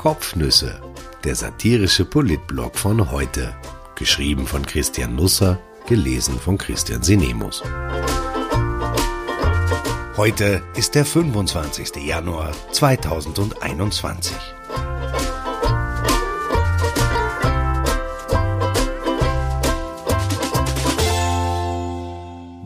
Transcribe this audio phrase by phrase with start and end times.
[0.00, 0.80] Kopfnüsse,
[1.24, 3.54] der satirische Politblog von heute.
[3.96, 7.62] Geschrieben von Christian Nusser, gelesen von Christian Sinemus.
[10.16, 11.96] Heute ist der 25.
[11.96, 14.34] Januar 2021.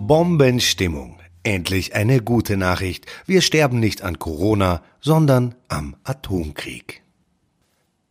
[0.07, 1.18] Bombenstimmung.
[1.43, 3.07] Endlich eine gute Nachricht.
[3.26, 7.04] Wir sterben nicht an Corona, sondern am Atomkrieg.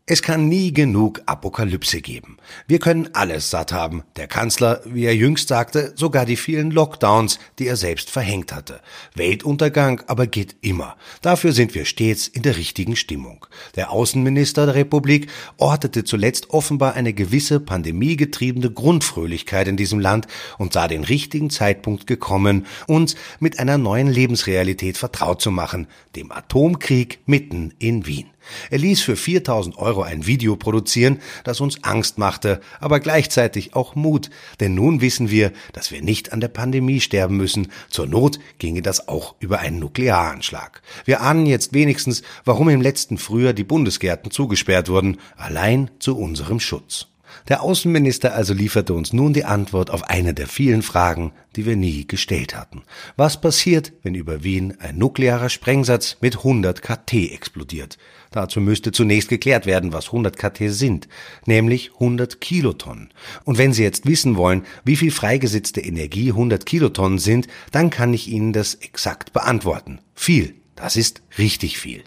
[0.05, 2.35] Es kann nie genug Apokalypse geben.
[2.67, 4.03] Wir können alles satt haben.
[4.17, 8.81] Der Kanzler, wie er jüngst sagte, sogar die vielen Lockdowns, die er selbst verhängt hatte.
[9.15, 10.97] Weltuntergang aber geht immer.
[11.21, 13.45] Dafür sind wir stets in der richtigen Stimmung.
[13.77, 20.73] Der Außenminister der Republik ortete zuletzt offenbar eine gewisse pandemiegetriebene Grundfröhlichkeit in diesem Land und
[20.73, 25.87] sah den richtigen Zeitpunkt gekommen, uns mit einer neuen Lebensrealität vertraut zu machen,
[26.17, 28.32] dem Atomkrieg mitten in Wien.
[28.69, 33.95] Er ließ für 4000 Euro ein Video produzieren, das uns Angst machte, aber gleichzeitig auch
[33.95, 37.67] Mut, denn nun wissen wir, dass wir nicht an der Pandemie sterben müssen.
[37.89, 40.81] Zur Not ginge das auch über einen Nuklearanschlag.
[41.05, 46.59] Wir ahnen jetzt wenigstens, warum im letzten Frühjahr die Bundesgärten zugesperrt wurden, allein zu unserem
[46.59, 47.12] Schutz.
[47.47, 51.75] Der Außenminister also lieferte uns nun die Antwort auf eine der vielen Fragen, die wir
[51.75, 52.83] nie gestellt hatten.
[53.15, 57.97] Was passiert, wenn über Wien ein nuklearer Sprengsatz mit 100 KT explodiert?
[58.31, 61.07] Dazu müsste zunächst geklärt werden, was 100 KT sind,
[61.45, 63.09] nämlich 100 Kilotonnen.
[63.43, 68.13] Und wenn Sie jetzt wissen wollen, wie viel freigesetzte Energie 100 Kilotonnen sind, dann kann
[68.13, 69.99] ich Ihnen das exakt beantworten.
[70.15, 70.55] Viel.
[70.75, 72.03] Das ist richtig viel.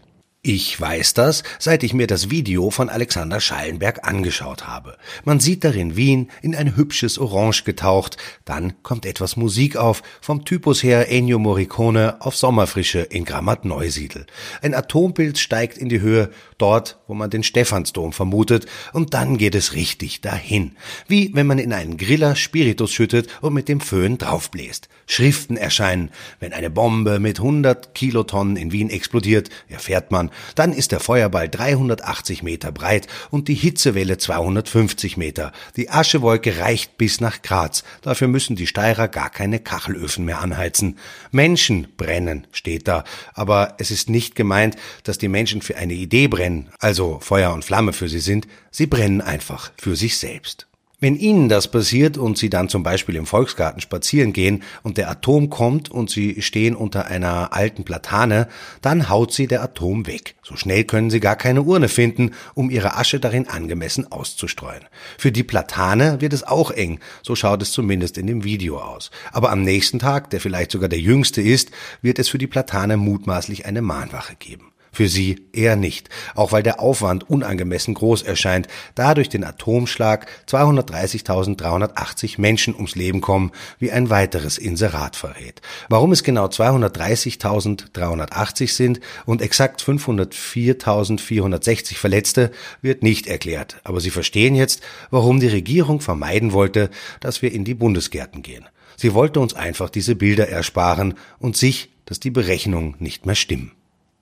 [0.49, 4.97] Ich weiß das, seit ich mir das Video von Alexander Schallenberg angeschaut habe.
[5.25, 10.45] Man sieht darin Wien in ein hübsches Orange getaucht, dann kommt etwas Musik auf, vom
[10.45, 14.25] Typus her Ennio Morricone auf Sommerfrische in Grammat Neusiedl.
[14.63, 19.57] Ein Atompilz steigt in die Höhe, dort, wo man den Stephansdom vermutet, und dann geht
[19.57, 20.77] es richtig dahin.
[21.09, 24.89] Wie wenn man in einen Griller Spiritus schüttet und mit dem Föhn draufbläst.
[25.07, 26.11] Schriften erscheinen.
[26.39, 31.49] Wenn eine Bombe mit 100 Kilotonnen in Wien explodiert, erfährt man, dann ist der Feuerball
[31.49, 35.53] 380 Meter breit und die Hitzewelle 250 Meter.
[35.77, 37.85] Die Aschewolke reicht bis nach Graz.
[38.03, 40.99] Dafür müssen die Steirer gar keine Kachelöfen mehr anheizen.
[41.31, 43.05] Menschen brennen, steht da.
[43.35, 47.65] Aber es ist nicht gemeint, dass die Menschen für eine Idee brennen, also Feuer und
[47.65, 48.47] Flamme für sie sind.
[48.71, 50.67] Sie brennen einfach für sich selbst.
[50.99, 55.11] Wenn Ihnen das passiert und Sie dann zum Beispiel im Volksgarten spazieren gehen und der
[55.11, 58.49] Atom kommt und Sie stehen unter einer alten Platane,
[58.81, 60.37] dann haut Sie der Atom weg.
[60.43, 64.87] So schnell können Sie gar keine Urne finden, um Ihre Asche darin angemessen auszustreuen.
[65.19, 69.11] Für die Platane wird es auch eng, so schaut es zumindest in dem Video aus.
[69.33, 72.97] Aber am nächsten Tag, der vielleicht sogar der jüngste ist, wird es für die Platane
[72.97, 74.73] mutmaßlich eine Mahnwache geben.
[74.97, 80.27] Für sie eher nicht, auch weil der Aufwand unangemessen groß erscheint, da durch den Atomschlag
[80.49, 85.61] 230.380 Menschen ums Leben kommen, wie ein weiteres Inserat verrät.
[85.91, 94.55] Warum es genau 230.380 sind und exakt 504.460 Verletzte, wird nicht erklärt, aber Sie verstehen
[94.55, 94.81] jetzt,
[95.11, 96.89] warum die Regierung vermeiden wollte,
[97.21, 98.65] dass wir in die Bundesgärten gehen.
[98.97, 103.73] Sie wollte uns einfach diese Bilder ersparen und sich, dass die Berechnungen nicht mehr stimmen.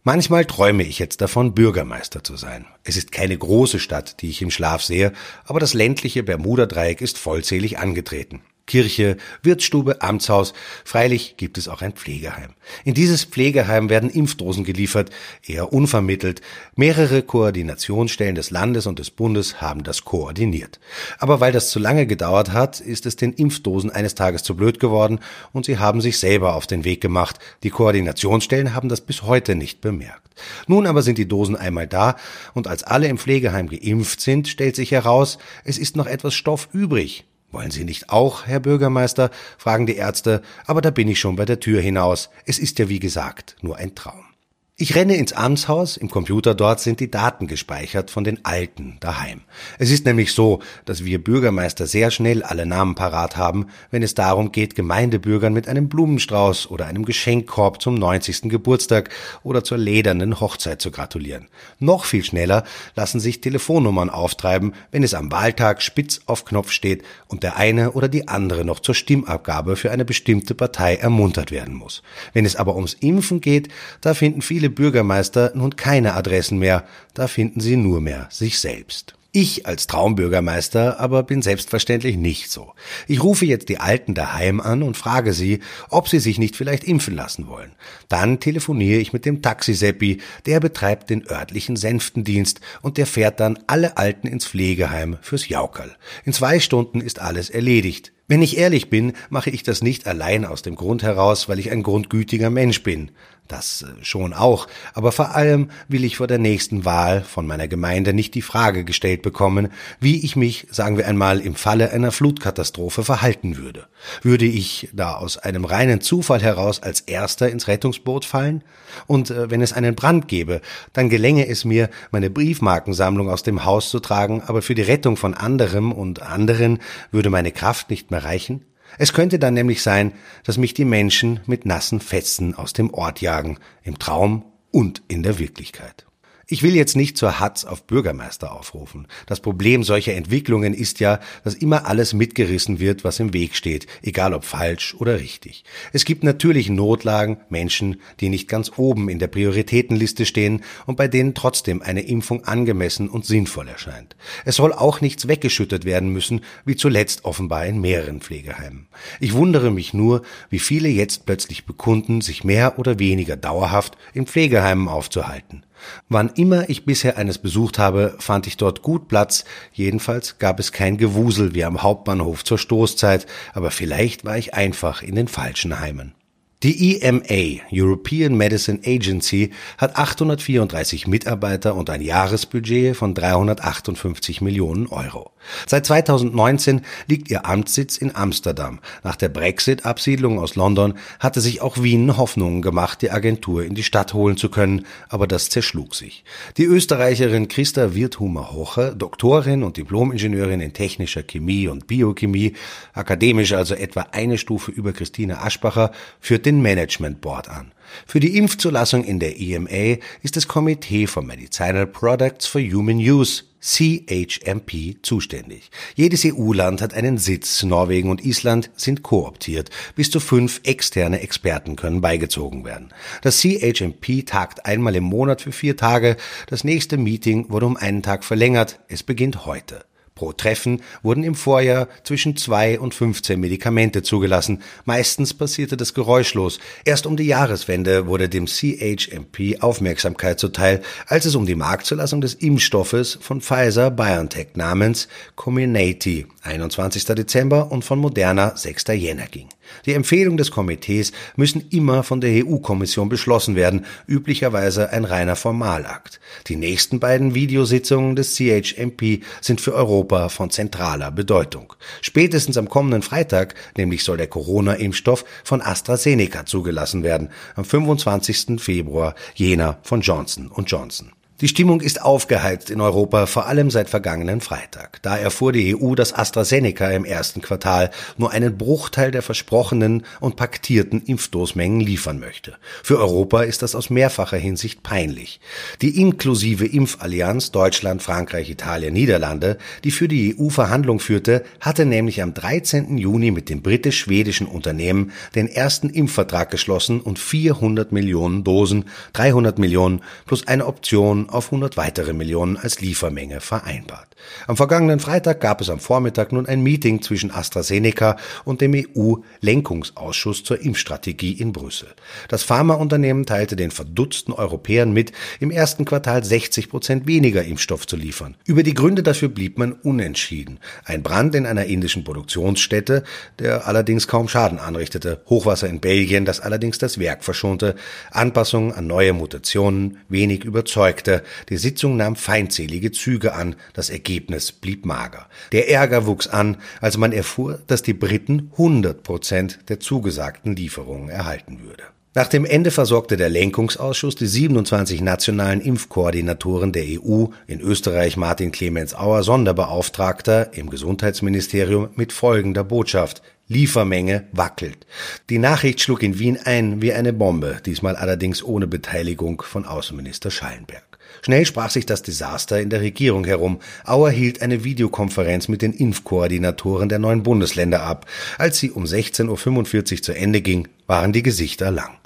[0.07, 2.67] Manchmal träume ich jetzt davon, Bürgermeister zu sein.
[2.83, 5.15] Es ist keine große Stadt, die ich im Schlaf sehe,
[5.47, 8.43] aber das ländliche Bermuda-Dreieck ist vollzählig angetreten.
[8.67, 10.55] Kirche, Wirtsstube, Amtshaus.
[10.85, 12.55] Freilich gibt es auch ein Pflegeheim.
[12.85, 15.11] In dieses Pflegeheim werden Impfdosen geliefert,
[15.47, 16.41] eher unvermittelt.
[16.75, 20.81] Mehrere Koordinationsstellen des Landes und des Bundes haben das koordiniert.
[21.19, 24.81] Aber weil das zu lange gedauert hat, ist es den Impfdosen eines Tages zu blöd
[24.81, 25.21] geworden
[25.53, 27.39] und sie haben sich selber auf den Weg gemacht.
[27.63, 30.23] Die Koordinationsstellen haben das bis heute nicht bemerkt.
[30.67, 32.17] Nun aber sind die Dosen einmal da
[32.55, 36.69] und als alle im Pflegeheim geimpft sind, stellt sich heraus, es ist noch etwas Stoff
[36.73, 37.25] übrig.
[37.55, 39.31] Wollen Sie nicht auch, Herr Bürgermeister?
[39.59, 42.29] fragen die Ärzte, aber da bin ich schon bei der Tür hinaus.
[42.47, 44.34] Es ist ja wie gesagt nur ein Traum.
[44.77, 49.43] Ich renne ins Amtshaus, im Computer dort sind die Daten gespeichert von den Alten daheim.
[49.79, 54.15] Es ist nämlich so, dass wir Bürgermeister sehr schnell alle Namen parat haben, wenn es
[54.15, 58.51] darum geht, Gemeindebürgern mit einem Blumenstrauß oder einem Geschenkkorb zum 90.
[58.51, 59.11] Geburtstag
[59.45, 61.47] oder zur ledernen Hochzeit zu gratulieren.
[61.79, 62.65] Noch viel schneller
[62.97, 67.93] lassen sich Telefonnummern auftreiben, wenn es am Wahltag spitz auf Knopf steht und der eine
[67.93, 72.03] oder die andere noch zur Stimmabgabe für eine bestimmte Partei ermuntert werden muss.
[72.33, 73.69] Wenn es aber ums Impfen geht,
[74.01, 78.59] da finden viele viele Bürgermeister nun keine Adressen mehr, da finden sie nur mehr sich
[78.59, 79.15] selbst.
[79.31, 82.73] Ich als Traumbürgermeister aber bin selbstverständlich nicht so.
[83.07, 85.59] Ich rufe jetzt die Alten daheim an und frage sie,
[85.91, 87.73] ob sie sich nicht vielleicht impfen lassen wollen.
[88.09, 93.59] Dann telefoniere ich mit dem Taxiseppi, der betreibt den örtlichen Sänftendienst und der fährt dann
[93.67, 95.95] alle Alten ins Pflegeheim fürs Jaukerl.
[96.25, 98.13] In zwei Stunden ist alles erledigt.
[98.27, 101.71] Wenn ich ehrlich bin, mache ich das nicht allein aus dem Grund heraus, weil ich
[101.71, 103.11] ein grundgütiger Mensch bin.
[103.47, 107.69] Das äh, schon auch, aber vor allem will ich vor der nächsten Wahl von meiner
[107.69, 109.69] Gemeinde nicht die Frage gestellt bekommen,
[110.01, 113.87] wie ich mich, sagen wir einmal, im Falle einer Flutkatastrophe verhalten würde.
[114.23, 118.65] Würde ich da aus einem reinen Zufall heraus als Erster ins Rettungsboot fallen?
[119.07, 120.63] Und äh, wenn es einen Brand gäbe,
[120.95, 125.19] dann gelänge es mir, meine Briefmarkensammlung aus dem Haus zu tragen, aber für die Rettung
[125.19, 126.79] von anderem und anderen
[127.11, 128.65] würde meine Kraft nicht mehr reichen?
[128.99, 130.13] Es könnte dann nämlich sein,
[130.45, 135.23] dass mich die Menschen mit nassen Fetzen aus dem Ort jagen, im Traum und in
[135.23, 136.07] der Wirklichkeit.
[136.47, 139.07] Ich will jetzt nicht zur Hatz auf Bürgermeister aufrufen.
[139.27, 143.87] Das Problem solcher Entwicklungen ist ja, dass immer alles mitgerissen wird, was im Weg steht,
[144.03, 145.65] egal ob falsch oder richtig.
[145.95, 151.09] Es gibt natürlich Notlagen, Menschen, die nicht ganz oben in der Prioritätenliste stehen und bei
[151.09, 154.15] denen trotzdem eine Impfung angemessen und sinnvoll erscheint.
[154.45, 158.89] Es soll auch nichts weggeschüttet werden müssen, wie zuletzt offenbar in mehreren Pflegeheimen.
[159.19, 160.21] Ich wundere mich nur,
[160.51, 165.65] wie viele jetzt plötzlich bekunden, sich mehr oder weniger dauerhaft in Pflegeheimen aufzuhalten.
[166.09, 170.73] Wann immer ich bisher eines besucht habe, fand ich dort gut Platz, jedenfalls gab es
[170.73, 175.81] kein Gewusel wie am Hauptbahnhof zur Stoßzeit, aber vielleicht war ich einfach in den falschen
[175.81, 176.15] Heimen.
[176.65, 185.33] Die EMA, European Medicine Agency, hat 834 Mitarbeiter und ein Jahresbudget von 358 Millionen Euro.
[185.67, 188.81] Seit 2019 liegt ihr Amtssitz in Amsterdam.
[189.03, 193.83] Nach der Brexit-Absiedlung aus London hatte sich auch Wien Hoffnungen gemacht, die Agentur in die
[193.83, 196.25] Stadt holen zu können, aber das zerschlug sich.
[196.57, 202.55] Die Österreicherin Christa Wirthumer-Hoche, Doktorin und Diplomingenieurin in technischer Chemie und Biochemie,
[202.95, 205.91] akademisch also etwa eine Stufe über Christine Aschbacher,
[206.21, 207.73] führt den den Management Board an.
[208.07, 213.45] Für die Impfzulassung in der EMA ist das Komitee for Medicinal Products for Human Use
[213.61, 215.71] CHMP zuständig.
[215.95, 217.63] Jedes EU-Land hat einen Sitz.
[217.63, 219.71] Norwegen und Island sind kooptiert.
[219.95, 222.93] Bis zu fünf externe Experten können beigezogen werden.
[223.23, 226.17] Das CHMP tagt einmal im Monat für vier Tage.
[226.49, 228.81] Das nächste Meeting wurde um einen Tag verlängert.
[228.89, 229.87] Es beginnt heute.
[230.15, 234.63] Pro Treffen wurden im Vorjahr zwischen zwei und 15 Medikamente zugelassen.
[234.85, 236.61] Meistens passierte das geräuschlos.
[236.85, 242.35] Erst um die Jahreswende wurde dem CHMP Aufmerksamkeit zuteil, als es um die Marktzulassung des
[242.35, 247.07] Impfstoffes von Pfizer BioNTech namens Comirnaty 21.
[247.07, 248.85] Dezember und von Moderna 6.
[248.95, 249.49] Jänner ging.
[249.87, 256.21] Die Empfehlungen des Komitees müssen immer von der EU-Kommission beschlossen werden, üblicherweise ein reiner Formalakt.
[256.49, 261.75] Die nächsten beiden Videositzungen des CHMP sind für Europa von zentraler Bedeutung.
[262.01, 268.61] Spätestens am kommenden Freitag, nämlich soll der Corona-Impfstoff von AstraZeneca zugelassen werden, am 25.
[268.61, 271.13] Februar jener von Johnson Johnson.
[271.41, 275.03] Die Stimmung ist aufgeheizt in Europa, vor allem seit vergangenen Freitag.
[275.03, 280.37] Da erfuhr die EU, dass AstraZeneca im ersten Quartal nur einen Bruchteil der versprochenen und
[280.37, 282.55] paktierten Impfdosmengen liefern möchte.
[282.85, 285.41] Für Europa ist das aus mehrfacher Hinsicht peinlich.
[285.83, 292.23] Die inklusive Impfallianz Deutschland, Frankreich, Italien, Niederlande, die für die EU Verhandlung führte, hatte nämlich
[292.23, 292.97] am 13.
[292.97, 300.01] Juni mit dem britisch-schwedischen Unternehmen den ersten Impfvertrag geschlossen und 400 Millionen Dosen, 300 Millionen
[300.27, 304.15] plus eine Option auf 100 weitere Millionen als Liefermenge vereinbart.
[304.47, 310.45] Am vergangenen Freitag gab es am Vormittag nun ein Meeting zwischen AstraZeneca und dem EU-Lenkungsausschuss
[310.45, 311.89] zur Impfstrategie in Brüssel.
[312.29, 317.97] Das Pharmaunternehmen teilte den verdutzten Europäern mit, im ersten Quartal 60 Prozent weniger Impfstoff zu
[317.97, 318.37] liefern.
[318.47, 320.59] Über die Gründe dafür blieb man unentschieden.
[320.85, 323.05] Ein Brand in einer indischen Produktionsstätte,
[323.39, 327.75] der allerdings kaum Schaden anrichtete, Hochwasser in Belgien, das allerdings das Werk verschonte,
[328.11, 331.14] Anpassungen an neue Mutationen, wenig überzeugte,
[331.49, 335.27] die Sitzung nahm feindselige Züge an, das Ergebnis blieb mager.
[335.53, 341.11] Der Ärger wuchs an, als man erfuhr, dass die Briten 100 Prozent der zugesagten Lieferungen
[341.11, 341.85] erhalten würde.
[342.17, 348.53] Nach dem Ende versorgte der Lenkungsausschuss die 27 nationalen Impfkoordinatoren der EU, in Österreich Martin
[348.53, 353.21] Clemens Auer Sonderbeauftragter im Gesundheitsministerium, mit folgender Botschaft.
[353.49, 354.87] Liefermenge wackelt.
[355.29, 360.31] Die Nachricht schlug in Wien ein wie eine Bombe, diesmal allerdings ohne Beteiligung von Außenminister
[360.31, 360.94] Schallenberg.
[361.23, 363.61] Schnell sprach sich das Desaster in der Regierung herum.
[363.85, 368.07] Auer hielt eine Videokonferenz mit den Impfkoordinatoren der neuen Bundesländer ab.
[368.39, 371.97] Als sie um 16.45 Uhr zu Ende ging, waren die Gesichter lang.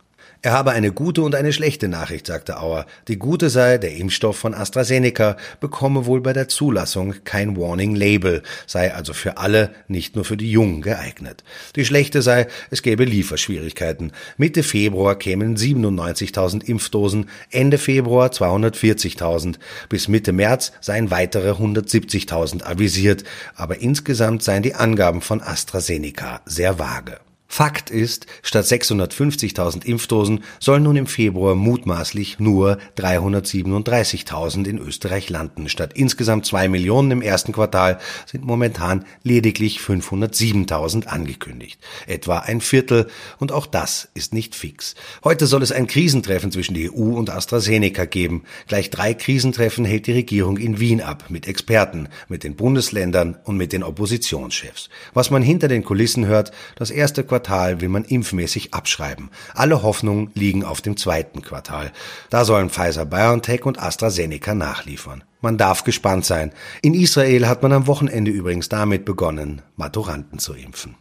[0.41, 2.87] Er habe eine gute und eine schlechte Nachricht, sagte Auer.
[3.09, 8.45] Die gute sei, der Impfstoff von AstraZeneca bekomme wohl bei der Zulassung kein Warning Label,
[8.65, 11.43] sei also für alle, nicht nur für die Jungen geeignet.
[11.75, 14.13] Die schlechte sei, es gäbe Lieferschwierigkeiten.
[14.37, 19.57] Mitte Februar kämen 97.000 Impfdosen, Ende Februar 240.000.
[19.89, 23.25] Bis Mitte März seien weitere 170.000 avisiert,
[23.57, 27.19] aber insgesamt seien die Angaben von AstraZeneca sehr vage.
[27.51, 35.71] Fakt ist, statt 650.000 Impfdosen sollen nun im Februar mutmaßlich nur 337.000 in Österreich landen.
[35.71, 41.81] Statt insgesamt zwei Millionen im ersten Quartal sind momentan lediglich 507.000 angekündigt.
[42.07, 44.95] Etwa ein Viertel und auch das ist nicht fix.
[45.25, 48.45] Heute soll es ein Krisentreffen zwischen der EU und AstraZeneca geben.
[48.67, 53.57] Gleich drei Krisentreffen hält die Regierung in Wien ab mit Experten, mit den Bundesländern und
[53.57, 54.91] mit den Oppositionschefs.
[55.15, 59.31] Was man hinter den Kulissen hört, das erste Quartal Quartal will man impfmäßig abschreiben.
[59.55, 61.93] Alle Hoffnungen liegen auf dem zweiten Quartal.
[62.31, 65.23] Da sollen Pfizer BioNTech und AstraZeneca nachliefern.
[65.41, 66.51] Man darf gespannt sein.
[66.83, 70.97] In Israel hat man am Wochenende übrigens damit begonnen, Maturanten zu impfen.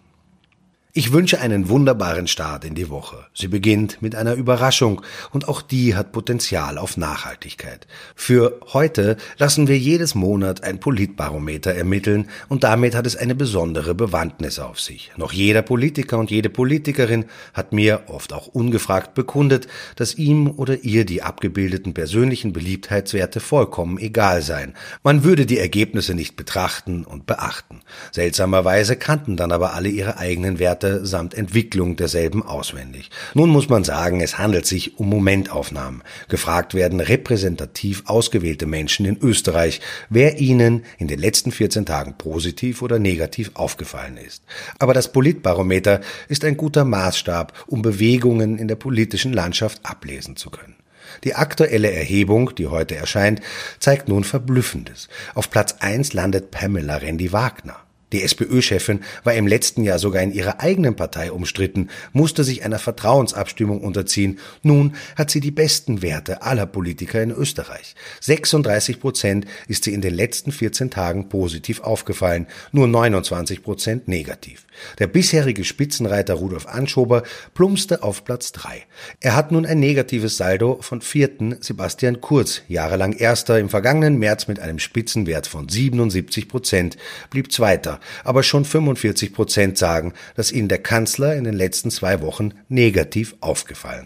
[0.98, 3.28] Ich wünsche einen wunderbaren Start in die Woche.
[3.32, 7.86] Sie beginnt mit einer Überraschung und auch die hat Potenzial auf Nachhaltigkeit.
[8.16, 13.94] Für heute lassen wir jedes Monat ein Politbarometer ermitteln und damit hat es eine besondere
[13.94, 15.12] Bewandtnis auf sich.
[15.18, 20.84] Noch jeder Politiker und jede Politikerin hat mir, oft auch ungefragt, bekundet, dass ihm oder
[20.84, 24.74] ihr die abgebildeten persönlichen Beliebtheitswerte vollkommen egal seien.
[25.04, 27.82] Man würde die Ergebnisse nicht betrachten und beachten.
[28.12, 33.10] Seltsamerweise kannten dann aber alle ihre eigenen Werte Werte samt Entwicklung derselben auswendig.
[33.34, 36.04] Nun muss man sagen, es handelt sich um Momentaufnahmen.
[36.30, 42.82] Gefragt werden repräsentativ ausgewählte Menschen in Österreich, wer ihnen in den letzten 14 Tagen positiv
[42.82, 44.44] oder negativ aufgefallen ist.
[44.80, 50.50] Aber das Politbarometer ist ein guter Maßstab, um Bewegungen in der politischen Landschaft ablesen zu
[50.50, 50.76] können.
[51.24, 53.42] Die aktuelle Erhebung, die heute erscheint,
[53.80, 55.08] zeigt nun Verblüffendes.
[55.36, 57.87] Auf Platz 1 landet Pamela Rendi-Wagner.
[58.14, 62.80] Die SPÖ-Chefin war im letzten Jahr sogar in ihrer eigenen Partei umstritten, musste sich einer
[62.80, 64.40] Vertrauensabstimmung unterziehen.
[64.64, 67.96] Nun hat sie die besten Werte aller Politiker in Österreich.
[68.22, 74.66] 36 Prozent ist sie in den letzten 14 Tagen positiv aufgefallen, nur 29 Prozent negativ.
[75.00, 77.24] Der bisherige Spitzenreiter Rudolf Anschober
[77.56, 78.84] plumpste auf Platz drei.
[79.20, 84.48] Er hat nun ein negatives Saldo von vierten Sebastian Kurz, jahrelang Erster im vergangenen März
[84.48, 86.98] mit einem Spitzenwert von 77 Prozent,
[87.30, 92.22] blieb Zweiter, aber schon 45 Prozent sagen, dass ihnen der Kanzler in den letzten zwei
[92.22, 94.06] Wochen negativ aufgefallen